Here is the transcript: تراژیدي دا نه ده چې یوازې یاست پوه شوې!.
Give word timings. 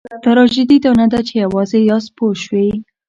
تراژیدي 0.25 0.77
دا 0.85 0.91
نه 0.99 1.05
ده 1.11 1.19
چې 1.27 1.33
یوازې 1.43 1.79
یاست 1.89 2.09
پوه 2.17 2.33
شوې!. 2.43 2.67